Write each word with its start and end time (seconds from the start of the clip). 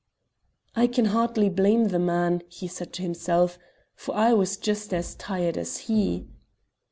"I 0.75 0.87
can 0.87 1.05
hardly 1.05 1.47
blame 1.47 1.89
the 1.89 1.99
man," 1.99 2.41
said 2.49 2.87
he 2.87 2.91
to 2.93 3.01
himself, 3.03 3.59
"for 3.93 4.15
I 4.15 4.33
was 4.33 4.57
just 4.57 4.95
as 4.95 5.13
tired 5.13 5.59
as 5.59 5.77
he." 5.81 6.27